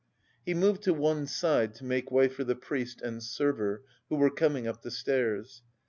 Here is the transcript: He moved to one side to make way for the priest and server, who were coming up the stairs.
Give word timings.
He 0.43 0.55
moved 0.55 0.81
to 0.81 0.95
one 0.95 1.27
side 1.27 1.75
to 1.75 1.85
make 1.85 2.09
way 2.09 2.27
for 2.27 2.43
the 2.43 2.55
priest 2.55 3.03
and 3.03 3.21
server, 3.21 3.83
who 4.09 4.15
were 4.15 4.31
coming 4.31 4.65
up 4.67 4.81
the 4.81 4.89
stairs. 4.89 5.61